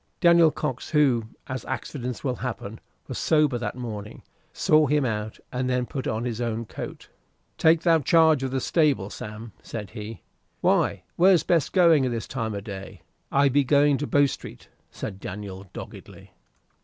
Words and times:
Daniel 0.19 0.49
Cox, 0.49 0.89
who 0.89 1.25
as 1.45 1.63
accidents 1.65 2.23
will 2.23 2.37
happen 2.37 2.79
was 3.07 3.19
sober 3.19 3.59
that 3.59 3.75
morning, 3.75 4.23
saw 4.51 4.87
him 4.87 5.05
out, 5.05 5.37
and 5.51 5.69
then 5.69 5.85
put 5.85 6.07
on 6.07 6.25
his 6.25 6.41
own 6.41 6.65
coat. 6.65 7.09
"Take 7.59 7.81
thou 7.81 7.99
charge 7.99 8.41
of 8.41 8.49
the 8.49 8.61
stable, 8.61 9.11
Sam," 9.11 9.51
said 9.61 9.91
he. 9.91 10.23
"Why, 10.59 11.03
where 11.17 11.37
be'st 11.37 11.71
going, 11.71 12.03
at 12.07 12.11
this 12.11 12.27
time 12.27 12.55
o' 12.55 12.61
day?" 12.61 13.03
"I 13.31 13.47
be 13.47 13.63
going 13.63 13.99
to 13.99 14.07
Bow 14.07 14.25
Street," 14.25 14.69
said 14.89 15.19
Daniel 15.19 15.67
doggedly. 15.71 16.31